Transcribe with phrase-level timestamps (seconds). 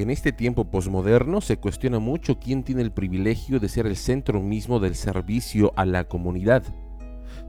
[0.00, 4.40] En este tiempo posmoderno se cuestiona mucho quién tiene el privilegio de ser el centro
[4.40, 6.62] mismo del servicio a la comunidad.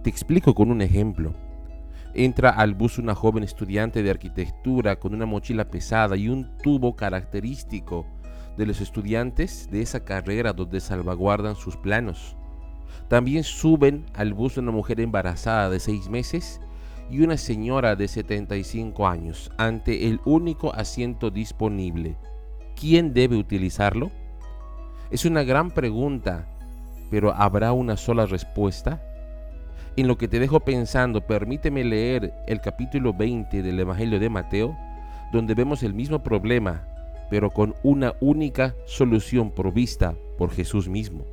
[0.01, 1.35] Te explico con un ejemplo.
[2.16, 6.96] Entra al bus una joven estudiante de arquitectura con una mochila pesada y un tubo
[6.96, 8.07] característico
[8.57, 12.36] de los estudiantes de esa carrera donde salvaguardan sus planos.
[13.09, 16.59] También suben al bus una mujer embarazada de seis meses
[17.11, 22.18] y una señora de 75 años ante el único asiento disponible.
[22.80, 24.09] ¿Quién debe utilizarlo?
[25.11, 26.47] Es una gran pregunta,
[27.11, 29.04] pero ¿habrá una sola respuesta?
[29.97, 34.78] En lo que te dejo pensando, permíteme leer el capítulo 20 del Evangelio de Mateo,
[35.34, 36.86] donde vemos el mismo problema,
[37.30, 41.26] pero con una única solución provista por Jesús mismo.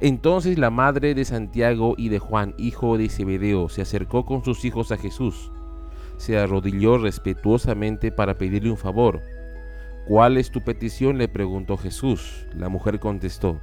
[0.00, 4.64] Entonces la madre de Santiago y de Juan, hijo de Zebedeo, se acercó con sus
[4.64, 5.52] hijos a Jesús.
[6.16, 9.20] Se arrodilló respetuosamente para pedirle un favor.
[10.06, 11.18] ¿Cuál es tu petición?
[11.18, 12.46] le preguntó Jesús.
[12.54, 13.60] La mujer contestó,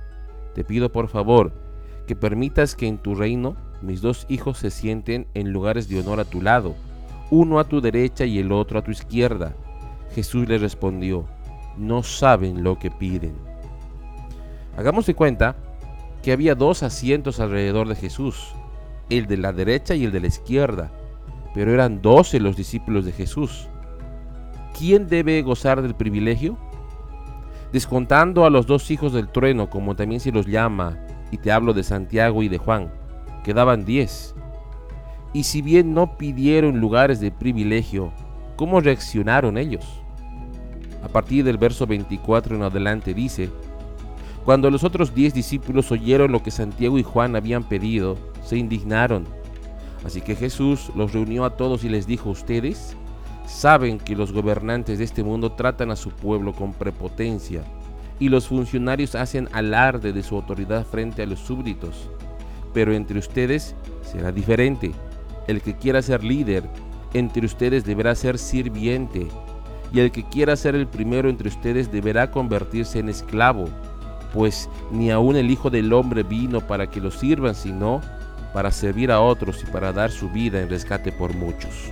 [0.56, 1.54] te pido por favor
[2.08, 6.20] que permitas que en tu reino mis dos hijos se sienten en lugares de honor
[6.20, 6.76] a tu lado,
[7.30, 9.54] uno a tu derecha y el otro a tu izquierda.
[10.16, 11.26] Jesús le respondió,
[11.78, 13.36] no saben lo que piden.
[14.78, 15.56] Hagamos de cuenta
[16.24, 18.54] que había dos asientos alrededor de Jesús,
[19.10, 20.92] el de la derecha y el de la izquierda,
[21.54, 23.68] pero eran doce los discípulos de Jesús.
[24.80, 26.58] ¿Quién debe gozar del privilegio?
[27.74, 30.98] Descontando a los dos hijos del trueno, como también se los llama,
[31.32, 32.90] y te hablo de Santiago y de Juan,
[33.44, 34.34] quedaban diez.
[35.34, 38.14] Y si bien no pidieron lugares de privilegio,
[38.56, 39.86] ¿cómo reaccionaron ellos?
[41.04, 43.50] A partir del verso 24 en adelante dice,
[44.46, 49.26] cuando los otros diez discípulos oyeron lo que Santiago y Juan habían pedido, se indignaron.
[50.06, 52.96] Así que Jesús los reunió a todos y les dijo, ustedes
[53.50, 57.64] saben que los gobernantes de este mundo tratan a su pueblo con prepotencia
[58.20, 62.10] y los funcionarios hacen alarde de su autoridad frente a los súbditos.
[62.74, 64.92] Pero entre ustedes será diferente.
[65.48, 66.70] El que quiera ser líder
[67.14, 69.28] entre ustedes deberá ser sirviente,
[69.92, 73.66] y el que quiera ser el primero entre ustedes deberá convertirse en esclavo
[74.34, 78.02] pues ni aun el Hijo del Hombre vino para que lo sirvan, sino
[78.54, 81.92] para servir a otros y para dar su vida en rescate por muchos.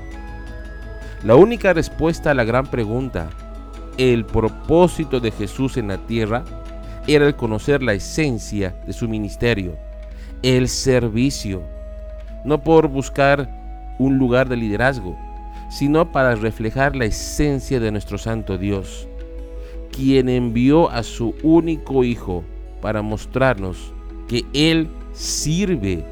[1.23, 3.29] La única respuesta a la gran pregunta,
[3.97, 6.43] el propósito de Jesús en la tierra,
[7.07, 9.75] era el conocer la esencia de su ministerio,
[10.43, 11.63] el servicio,
[12.45, 13.49] no por buscar
[13.97, 15.17] un lugar de liderazgo,
[15.69, 19.07] sino para reflejar la esencia de nuestro Santo Dios
[19.97, 22.43] quien envió a su único Hijo
[22.81, 23.91] para mostrarnos
[24.27, 26.05] que Él sirve.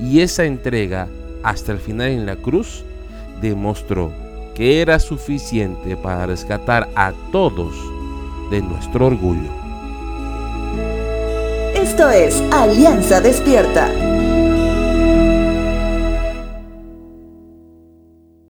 [0.00, 1.08] Y esa entrega
[1.42, 2.84] hasta el final en la cruz
[3.40, 4.12] demostró
[4.54, 7.74] que era suficiente para rescatar a todos
[8.50, 9.50] de nuestro orgullo.
[11.74, 14.11] Esto es Alianza Despierta.